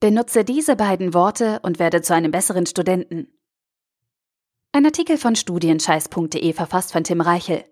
Benutze 0.00 0.44
diese 0.46 0.76
beiden 0.76 1.12
Worte 1.12 1.60
und 1.62 1.78
werde 1.78 2.00
zu 2.00 2.14
einem 2.14 2.30
besseren 2.30 2.64
Studenten. 2.64 3.28
Ein 4.72 4.86
Artikel 4.86 5.18
von 5.18 5.36
studienscheiß.de 5.36 6.54
verfasst 6.54 6.92
von 6.92 7.04
Tim 7.04 7.20
Reichel. 7.20 7.64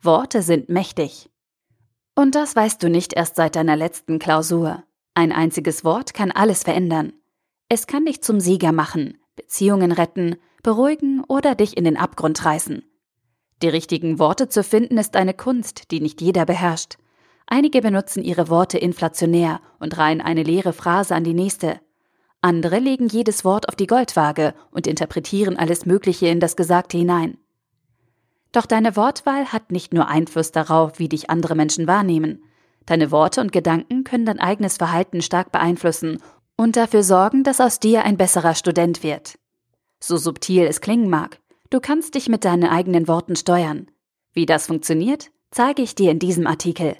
Worte 0.00 0.40
sind 0.40 0.68
mächtig. 0.68 1.30
Und 2.14 2.36
das 2.36 2.54
weißt 2.54 2.80
du 2.80 2.88
nicht 2.88 3.12
erst 3.12 3.34
seit 3.34 3.56
deiner 3.56 3.74
letzten 3.74 4.20
Klausur. 4.20 4.84
Ein 5.14 5.32
einziges 5.32 5.82
Wort 5.82 6.14
kann 6.14 6.30
alles 6.30 6.62
verändern. 6.62 7.12
Es 7.68 7.88
kann 7.88 8.06
dich 8.06 8.22
zum 8.22 8.38
Sieger 8.38 8.70
machen, 8.70 9.18
Beziehungen 9.34 9.90
retten, 9.90 10.36
beruhigen 10.62 11.24
oder 11.26 11.56
dich 11.56 11.76
in 11.76 11.82
den 11.82 11.96
Abgrund 11.96 12.44
reißen. 12.44 12.84
Die 13.62 13.68
richtigen 13.68 14.20
Worte 14.20 14.48
zu 14.48 14.62
finden 14.62 14.98
ist 14.98 15.16
eine 15.16 15.34
Kunst, 15.34 15.90
die 15.90 15.98
nicht 15.98 16.20
jeder 16.20 16.46
beherrscht. 16.46 16.98
Einige 17.46 17.82
benutzen 17.82 18.22
ihre 18.22 18.48
Worte 18.48 18.78
inflationär 18.78 19.60
und 19.84 19.96
reihen 19.96 20.20
eine 20.20 20.42
leere 20.42 20.72
Phrase 20.72 21.14
an 21.14 21.22
die 21.22 21.34
nächste. 21.34 21.78
Andere 22.40 22.78
legen 22.78 23.06
jedes 23.06 23.44
Wort 23.44 23.68
auf 23.68 23.76
die 23.76 23.86
Goldwaage 23.86 24.54
und 24.72 24.86
interpretieren 24.88 25.56
alles 25.56 25.86
Mögliche 25.86 26.26
in 26.26 26.40
das 26.40 26.56
Gesagte 26.56 26.98
hinein. 26.98 27.38
Doch 28.50 28.66
deine 28.66 28.96
Wortwahl 28.96 29.52
hat 29.52 29.70
nicht 29.70 29.94
nur 29.94 30.08
Einfluss 30.08 30.52
darauf, 30.52 30.98
wie 30.98 31.08
dich 31.08 31.30
andere 31.30 31.54
Menschen 31.54 31.86
wahrnehmen. 31.86 32.42
Deine 32.86 33.10
Worte 33.10 33.40
und 33.40 33.52
Gedanken 33.52 34.04
können 34.04 34.26
dein 34.26 34.40
eigenes 34.40 34.78
Verhalten 34.78 35.22
stark 35.22 35.52
beeinflussen 35.52 36.18
und 36.56 36.76
dafür 36.76 37.02
sorgen, 37.02 37.44
dass 37.44 37.60
aus 37.60 37.78
dir 37.78 38.04
ein 38.04 38.16
besserer 38.16 38.54
Student 38.54 39.02
wird. 39.02 39.38
So 40.00 40.16
subtil 40.16 40.64
es 40.64 40.80
klingen 40.80 41.10
mag, 41.10 41.40
du 41.70 41.80
kannst 41.80 42.14
dich 42.14 42.28
mit 42.28 42.44
deinen 42.44 42.68
eigenen 42.68 43.08
Worten 43.08 43.36
steuern. 43.36 43.90
Wie 44.32 44.46
das 44.46 44.66
funktioniert, 44.66 45.30
zeige 45.50 45.82
ich 45.82 45.94
dir 45.94 46.10
in 46.10 46.18
diesem 46.18 46.46
Artikel. 46.46 46.96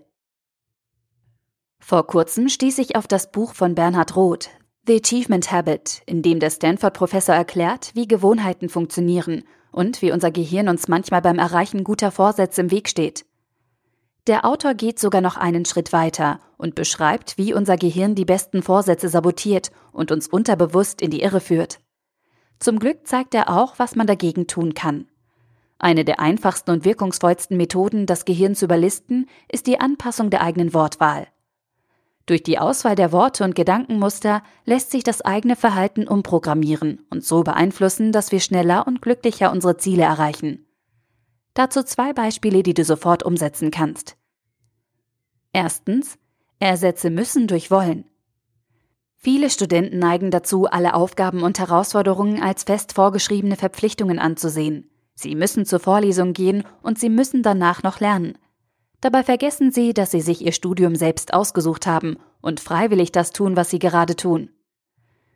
Vor 1.87 2.06
kurzem 2.06 2.48
stieß 2.48 2.79
ich 2.79 2.97
auf 2.97 3.06
das 3.06 3.30
Buch 3.30 3.52
von 3.52 3.74
Bernhard 3.74 4.16
Roth, 4.16 4.48
The 4.86 5.03
Achievement 5.05 5.53
Habit, 5.53 6.00
in 6.06 6.22
dem 6.22 6.41
der 6.41 6.48
Stanford-Professor 6.48 7.34
erklärt, 7.34 7.91
wie 7.92 8.08
Gewohnheiten 8.08 8.70
funktionieren 8.70 9.45
und 9.70 10.00
wie 10.00 10.11
unser 10.11 10.31
Gehirn 10.31 10.70
uns 10.70 10.89
manchmal 10.89 11.20
beim 11.20 11.39
Erreichen 11.39 11.84
guter 11.84 12.11
Vorsätze 12.11 12.62
im 12.62 12.70
Weg 12.70 12.89
steht. 12.89 13.27
Der 14.27 14.47
Autor 14.47 14.73
geht 14.73 14.98
sogar 14.98 15.20
noch 15.20 15.36
einen 15.36 15.67
Schritt 15.67 15.92
weiter 15.92 16.41
und 16.56 16.75
beschreibt, 16.75 17.36
wie 17.36 17.53
unser 17.53 17.77
Gehirn 17.77 18.14
die 18.14 18.25
besten 18.25 18.62
Vorsätze 18.62 19.11
sabotiert 19.11 19.70
und 19.92 20.11
uns 20.11 20.27
unterbewusst 20.27 21.03
in 21.03 21.11
die 21.11 21.20
Irre 21.20 21.41
führt. 21.41 21.80
Zum 22.61 22.78
Glück 22.78 23.06
zeigt 23.06 23.34
er 23.34 23.51
auch, 23.51 23.78
was 23.78 23.95
man 23.95 24.06
dagegen 24.06 24.47
tun 24.47 24.73
kann. 24.73 25.06
Eine 25.78 26.06
der 26.06 26.19
einfachsten 26.19 26.70
und 26.70 26.86
wirkungsvollsten 26.86 27.58
Methoden, 27.58 28.06
das 28.06 28.25
Gehirn 28.25 28.55
zu 28.55 28.64
überlisten, 28.64 29.28
ist 29.53 29.67
die 29.67 29.80
Anpassung 29.80 30.30
der 30.30 30.41
eigenen 30.41 30.73
Wortwahl. 30.73 31.27
Durch 32.27 32.42
die 32.42 32.58
Auswahl 32.58 32.94
der 32.94 33.12
Worte 33.12 33.44
und 33.44 33.55
Gedankenmuster 33.55 34.42
lässt 34.64 34.91
sich 34.91 35.05
das 35.05 35.20
eigene 35.20 35.56
Verhalten 35.56 36.08
umprogrammieren 36.08 37.06
und 37.11 37.22
so 37.22 37.42
beeinflussen, 37.42 38.12
dass 38.12 38.33
wir 38.33 38.41
schneller 38.41 38.86
und 38.86 39.03
glücklicher 39.03 39.53
unsere 39.53 39.77
Ziele 39.77 40.05
erreichen. 40.05 40.67
Dazu 41.52 41.83
zwei 41.83 42.12
Beispiele, 42.12 42.62
die 42.62 42.75
du 42.75 42.84
sofort 42.84 43.22
umsetzen 43.22 43.70
kannst. 43.70 44.17
Erstens, 45.52 46.19
ersetze 46.58 47.11
müssen 47.11 47.47
durch 47.47 47.70
wollen. 47.70 48.06
Viele 49.17 49.48
Studenten 49.50 49.98
neigen 49.98 50.30
dazu, 50.30 50.67
alle 50.67 50.95
Aufgaben 50.95 51.42
und 51.42 51.58
Herausforderungen 51.58 52.42
als 52.42 52.64
fest 52.64 52.92
vorgeschriebene 52.92 53.56
Verpflichtungen 53.56 54.19
anzusehen. 54.19 54.91
Sie 55.14 55.34
müssen 55.34 55.64
zur 55.64 55.78
Vorlesung 55.78 56.33
gehen 56.33 56.64
und 56.83 56.98
sie 56.98 57.08
müssen 57.08 57.42
danach 57.42 57.83
noch 57.83 58.00
lernen. 58.00 58.36
Dabei 59.05 59.22
vergessen 59.22 59.70
sie, 59.70 59.92
dass 59.92 60.12
sie 60.12 60.22
sich 60.22 60.41
ihr 60.41 60.52
Studium 60.52 60.97
selbst 60.97 61.34
ausgesucht 61.34 61.86
haben 61.86 62.16
und 62.41 62.58
freiwillig 62.58 63.12
das 63.12 63.33
tun, 63.33 63.55
was 63.55 63.69
sie 63.69 63.78
gerade 63.78 64.16
tun. 64.16 64.48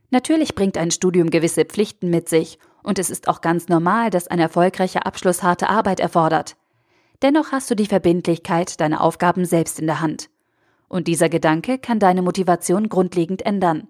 Natürlich 0.09 0.55
bringt 0.55 0.79
ein 0.79 0.91
Studium 0.91 1.29
gewisse 1.29 1.67
Pflichten 1.67 2.09
mit 2.09 2.31
sich, 2.31 2.59
und 2.83 2.99
es 2.99 3.11
ist 3.11 3.29
auch 3.29 3.43
ganz 3.43 3.69
normal, 3.69 4.09
dass 4.09 4.27
ein 4.27 4.39
erfolgreicher 4.39 5.05
Abschluss 5.05 5.43
harte 5.43 5.69
Arbeit 5.69 6.01
erfordert. 6.01 6.57
Dennoch 7.21 7.53
hast 7.53 7.71
du 7.71 7.75
die 7.75 7.85
Verbindlichkeit, 7.85 8.81
deine 8.81 9.03
Aufgaben 9.03 9.45
selbst 9.45 9.79
in 9.79 9.87
der 9.87 10.01
Hand. 10.01 10.31
Und 10.89 11.07
dieser 11.07 11.29
Gedanke 11.29 11.77
kann 11.77 11.99
deine 11.99 12.23
Motivation 12.23 12.89
grundlegend 12.89 13.45
ändern. 13.45 13.87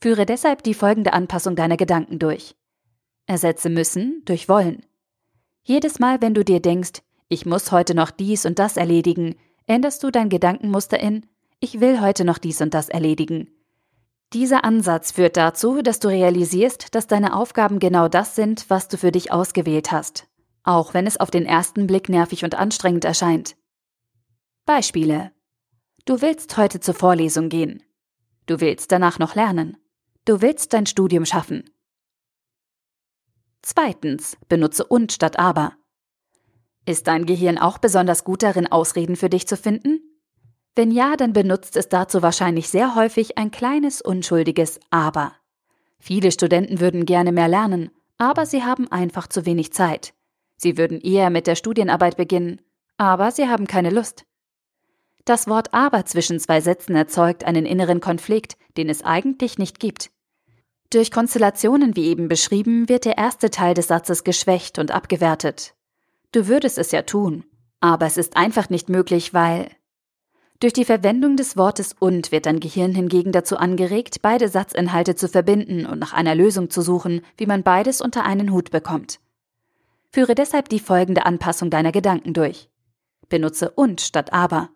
Führe 0.00 0.26
deshalb 0.26 0.62
die 0.62 0.74
folgende 0.74 1.12
Anpassung 1.12 1.56
deiner 1.56 1.76
Gedanken 1.76 2.20
durch. 2.20 2.54
Ersetze 3.26 3.68
müssen 3.68 4.22
durch 4.26 4.48
wollen. 4.48 4.86
Jedes 5.64 5.98
Mal, 5.98 6.22
wenn 6.22 6.34
du 6.34 6.44
dir 6.44 6.60
denkst, 6.60 7.02
ich 7.32 7.46
muss 7.46 7.72
heute 7.72 7.94
noch 7.94 8.10
dies 8.10 8.44
und 8.44 8.58
das 8.58 8.76
erledigen, 8.76 9.36
änderst 9.66 10.02
du 10.02 10.10
dein 10.10 10.28
Gedankenmuster 10.28 11.00
in 11.00 11.24
Ich 11.60 11.80
will 11.80 12.02
heute 12.02 12.26
noch 12.26 12.36
dies 12.36 12.60
und 12.60 12.74
das 12.74 12.90
erledigen. 12.90 13.50
Dieser 14.34 14.64
Ansatz 14.64 15.12
führt 15.12 15.38
dazu, 15.38 15.80
dass 15.80 15.98
du 15.98 16.08
realisierst, 16.08 16.94
dass 16.94 17.06
deine 17.06 17.34
Aufgaben 17.34 17.78
genau 17.78 18.08
das 18.08 18.36
sind, 18.36 18.68
was 18.68 18.88
du 18.88 18.98
für 18.98 19.12
dich 19.12 19.32
ausgewählt 19.32 19.92
hast, 19.92 20.26
auch 20.62 20.92
wenn 20.92 21.06
es 21.06 21.16
auf 21.16 21.30
den 21.30 21.46
ersten 21.46 21.86
Blick 21.86 22.10
nervig 22.10 22.44
und 22.44 22.54
anstrengend 22.54 23.06
erscheint. 23.06 23.56
Beispiele. 24.66 25.32
Du 26.04 26.20
willst 26.20 26.58
heute 26.58 26.80
zur 26.80 26.92
Vorlesung 26.92 27.48
gehen. 27.48 27.82
Du 28.44 28.60
willst 28.60 28.92
danach 28.92 29.18
noch 29.18 29.34
lernen. 29.34 29.78
Du 30.26 30.42
willst 30.42 30.74
dein 30.74 30.84
Studium 30.84 31.24
schaffen. 31.24 31.64
Zweitens, 33.62 34.36
benutze 34.50 34.84
und 34.84 35.12
statt 35.12 35.38
aber. 35.38 35.76
Ist 36.84 37.06
dein 37.06 37.26
Gehirn 37.26 37.58
auch 37.58 37.78
besonders 37.78 38.24
gut 38.24 38.42
darin, 38.42 38.66
Ausreden 38.66 39.16
für 39.16 39.28
dich 39.28 39.46
zu 39.46 39.56
finden? 39.56 40.00
Wenn 40.74 40.90
ja, 40.90 41.16
dann 41.16 41.32
benutzt 41.32 41.76
es 41.76 41.88
dazu 41.88 42.22
wahrscheinlich 42.22 42.68
sehr 42.68 42.94
häufig 42.94 43.38
ein 43.38 43.50
kleines 43.50 44.00
unschuldiges 44.00 44.80
Aber. 44.90 45.32
Viele 45.98 46.32
Studenten 46.32 46.80
würden 46.80 47.06
gerne 47.06 47.30
mehr 47.30 47.46
lernen, 47.46 47.90
aber 48.18 48.46
sie 48.46 48.64
haben 48.64 48.90
einfach 48.90 49.28
zu 49.28 49.46
wenig 49.46 49.72
Zeit. 49.72 50.14
Sie 50.56 50.76
würden 50.76 51.00
eher 51.00 51.30
mit 51.30 51.46
der 51.46 51.54
Studienarbeit 51.54 52.16
beginnen, 52.16 52.60
aber 52.96 53.30
sie 53.30 53.48
haben 53.48 53.66
keine 53.66 53.90
Lust. 53.90 54.24
Das 55.24 55.46
Wort 55.46 55.72
aber 55.72 56.04
zwischen 56.06 56.40
zwei 56.40 56.60
Sätzen 56.60 56.96
erzeugt 56.96 57.44
einen 57.44 57.66
inneren 57.66 58.00
Konflikt, 58.00 58.56
den 58.76 58.88
es 58.88 59.04
eigentlich 59.04 59.58
nicht 59.58 59.78
gibt. 59.78 60.10
Durch 60.90 61.10
Konstellationen 61.12 61.94
wie 61.94 62.08
eben 62.08 62.28
beschrieben 62.28 62.88
wird 62.88 63.04
der 63.04 63.18
erste 63.18 63.50
Teil 63.50 63.74
des 63.74 63.88
Satzes 63.88 64.24
geschwächt 64.24 64.78
und 64.78 64.90
abgewertet. 64.90 65.74
Du 66.32 66.48
würdest 66.48 66.78
es 66.78 66.92
ja 66.92 67.02
tun, 67.02 67.44
aber 67.80 68.06
es 68.06 68.16
ist 68.16 68.36
einfach 68.36 68.70
nicht 68.70 68.88
möglich, 68.88 69.34
weil 69.34 69.68
durch 70.60 70.72
die 70.72 70.84
Verwendung 70.84 71.36
des 71.36 71.56
Wortes 71.56 71.94
und 71.98 72.32
wird 72.32 72.46
dein 72.46 72.60
Gehirn 72.60 72.94
hingegen 72.94 73.32
dazu 73.32 73.56
angeregt, 73.56 74.22
beide 74.22 74.48
Satzinhalte 74.48 75.14
zu 75.14 75.28
verbinden 75.28 75.84
und 75.84 75.98
nach 75.98 76.12
einer 76.12 76.34
Lösung 76.34 76.70
zu 76.70 76.82
suchen, 76.82 77.20
wie 77.36 77.46
man 77.46 77.64
beides 77.64 78.00
unter 78.00 78.24
einen 78.24 78.52
Hut 78.52 78.70
bekommt. 78.70 79.18
Führe 80.10 80.34
deshalb 80.34 80.68
die 80.68 80.78
folgende 80.78 81.26
Anpassung 81.26 81.68
deiner 81.68 81.90
Gedanken 81.90 82.32
durch. 82.32 82.70
Benutze 83.28 83.70
und 83.70 84.00
statt 84.00 84.32
aber. 84.32 84.70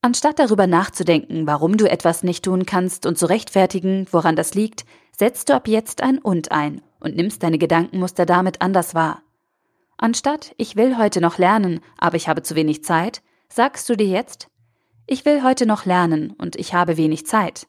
Anstatt 0.00 0.38
darüber 0.38 0.66
nachzudenken, 0.66 1.46
warum 1.46 1.76
du 1.76 1.90
etwas 1.90 2.22
nicht 2.22 2.44
tun 2.44 2.64
kannst 2.64 3.04
und 3.04 3.18
zu 3.18 3.26
rechtfertigen, 3.26 4.06
woran 4.12 4.36
das 4.36 4.54
liegt, 4.54 4.84
setzt 5.18 5.48
du 5.48 5.54
ab 5.54 5.66
jetzt 5.66 6.02
ein 6.02 6.18
und 6.18 6.52
ein 6.52 6.82
und 7.00 7.16
nimmst 7.16 7.42
deine 7.42 7.58
Gedankenmuster 7.58 8.26
damit 8.26 8.62
anders 8.62 8.94
wahr. 8.94 9.22
Anstatt 9.98 10.54
ich 10.56 10.76
will 10.76 10.96
heute 10.96 11.20
noch 11.20 11.38
lernen, 11.38 11.80
aber 11.98 12.16
ich 12.16 12.28
habe 12.28 12.42
zu 12.42 12.54
wenig 12.54 12.84
Zeit, 12.84 13.22
sagst 13.48 13.88
du 13.88 13.96
dir 13.96 14.06
jetzt, 14.06 14.48
ich 15.06 15.24
will 15.24 15.42
heute 15.42 15.66
noch 15.66 15.84
lernen 15.84 16.30
und 16.30 16.54
ich 16.56 16.72
habe 16.72 16.96
wenig 16.96 17.26
Zeit. 17.26 17.66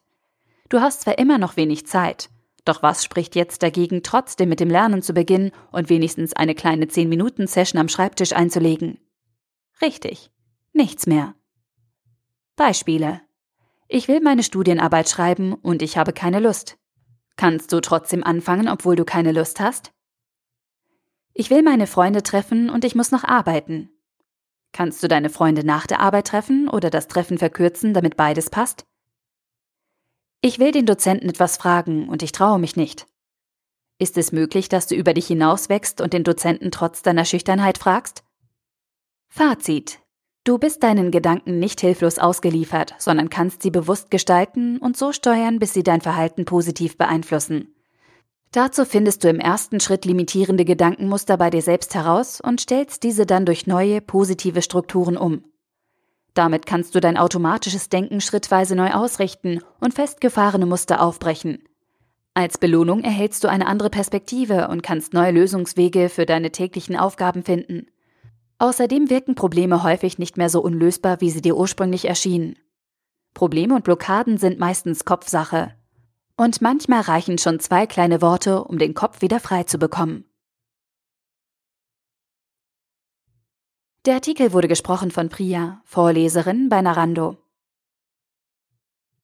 Du 0.68 0.80
hast 0.80 1.02
zwar 1.02 1.18
immer 1.18 1.38
noch 1.38 1.56
wenig 1.56 1.86
Zeit, 1.86 2.30
doch 2.64 2.82
was 2.84 3.02
spricht 3.02 3.34
jetzt 3.34 3.64
dagegen, 3.64 4.04
trotzdem 4.04 4.48
mit 4.48 4.60
dem 4.60 4.70
Lernen 4.70 5.02
zu 5.02 5.12
beginnen 5.12 5.50
und 5.72 5.88
wenigstens 5.88 6.32
eine 6.32 6.54
kleine 6.54 6.86
10-Minuten-Session 6.86 7.80
am 7.80 7.88
Schreibtisch 7.88 8.32
einzulegen? 8.32 8.98
Richtig, 9.82 10.30
nichts 10.72 11.06
mehr. 11.06 11.34
Beispiele. 12.54 13.22
Ich 13.88 14.06
will 14.06 14.20
meine 14.20 14.44
Studienarbeit 14.44 15.08
schreiben 15.08 15.54
und 15.54 15.82
ich 15.82 15.96
habe 15.96 16.12
keine 16.12 16.38
Lust. 16.38 16.78
Kannst 17.36 17.72
du 17.72 17.80
trotzdem 17.80 18.22
anfangen, 18.22 18.68
obwohl 18.68 18.94
du 18.94 19.04
keine 19.04 19.32
Lust 19.32 19.58
hast? 19.58 19.92
Ich 21.34 21.50
will 21.50 21.62
meine 21.62 21.86
Freunde 21.86 22.22
treffen 22.22 22.70
und 22.70 22.84
ich 22.84 22.94
muss 22.94 23.12
noch 23.12 23.24
arbeiten. 23.24 23.90
Kannst 24.72 25.02
du 25.02 25.08
deine 25.08 25.30
Freunde 25.30 25.64
nach 25.64 25.86
der 25.86 26.00
Arbeit 26.00 26.28
treffen 26.28 26.68
oder 26.68 26.90
das 26.90 27.08
Treffen 27.08 27.38
verkürzen, 27.38 27.94
damit 27.94 28.16
beides 28.16 28.50
passt? 28.50 28.84
Ich 30.42 30.58
will 30.58 30.72
den 30.72 30.86
Dozenten 30.86 31.28
etwas 31.28 31.56
fragen 31.56 32.08
und 32.08 32.22
ich 32.22 32.32
traue 32.32 32.58
mich 32.58 32.76
nicht. 32.76 33.06
Ist 33.98 34.16
es 34.16 34.32
möglich, 34.32 34.68
dass 34.68 34.86
du 34.86 34.94
über 34.94 35.12
dich 35.12 35.26
hinauswächst 35.26 36.00
und 36.00 36.12
den 36.14 36.24
Dozenten 36.24 36.70
trotz 36.70 37.02
deiner 37.02 37.26
Schüchternheit 37.26 37.76
fragst? 37.76 38.24
Fazit. 39.28 40.00
Du 40.44 40.56
bist 40.56 40.82
deinen 40.82 41.10
Gedanken 41.10 41.58
nicht 41.58 41.82
hilflos 41.82 42.18
ausgeliefert, 42.18 42.94
sondern 42.98 43.28
kannst 43.28 43.62
sie 43.62 43.70
bewusst 43.70 44.10
gestalten 44.10 44.78
und 44.78 44.96
so 44.96 45.12
steuern, 45.12 45.58
bis 45.58 45.74
sie 45.74 45.82
dein 45.82 46.00
Verhalten 46.00 46.46
positiv 46.46 46.96
beeinflussen. 46.96 47.74
Dazu 48.52 48.84
findest 48.84 49.22
du 49.22 49.28
im 49.28 49.38
ersten 49.38 49.78
Schritt 49.78 50.04
limitierende 50.04 50.64
Gedankenmuster 50.64 51.36
bei 51.36 51.50
dir 51.50 51.62
selbst 51.62 51.94
heraus 51.94 52.40
und 52.40 52.60
stellst 52.60 53.04
diese 53.04 53.24
dann 53.24 53.46
durch 53.46 53.68
neue, 53.68 54.00
positive 54.00 54.62
Strukturen 54.62 55.16
um. 55.16 55.44
Damit 56.34 56.66
kannst 56.66 56.94
du 56.94 57.00
dein 57.00 57.16
automatisches 57.16 57.88
Denken 57.88 58.20
schrittweise 58.20 58.74
neu 58.74 58.90
ausrichten 58.90 59.60
und 59.80 59.94
festgefahrene 59.94 60.66
Muster 60.66 61.00
aufbrechen. 61.00 61.62
Als 62.34 62.58
Belohnung 62.58 63.02
erhältst 63.02 63.44
du 63.44 63.48
eine 63.48 63.66
andere 63.66 63.90
Perspektive 63.90 64.68
und 64.68 64.82
kannst 64.82 65.12
neue 65.12 65.32
Lösungswege 65.32 66.08
für 66.08 66.26
deine 66.26 66.50
täglichen 66.50 66.96
Aufgaben 66.96 67.44
finden. 67.44 67.86
Außerdem 68.58 69.10
wirken 69.10 69.34
Probleme 69.34 69.82
häufig 69.82 70.18
nicht 70.18 70.36
mehr 70.36 70.48
so 70.48 70.60
unlösbar, 70.60 71.20
wie 71.20 71.30
sie 71.30 71.40
dir 71.40 71.56
ursprünglich 71.56 72.06
erschienen. 72.06 72.56
Probleme 73.32 73.74
und 73.74 73.84
Blockaden 73.84 74.38
sind 74.38 74.58
meistens 74.58 75.04
Kopfsache. 75.04 75.74
Und 76.40 76.62
manchmal 76.62 77.02
reichen 77.02 77.36
schon 77.36 77.60
zwei 77.60 77.86
kleine 77.86 78.22
Worte, 78.22 78.64
um 78.64 78.78
den 78.78 78.94
Kopf 78.94 79.20
wieder 79.20 79.40
frei 79.40 79.64
zu 79.64 79.76
bekommen. 79.76 80.24
Der 84.06 84.14
Artikel 84.14 84.54
wurde 84.54 84.66
gesprochen 84.66 85.10
von 85.10 85.28
Priya, 85.28 85.82
Vorleserin 85.84 86.70
bei 86.70 86.80
Narando. 86.80 87.36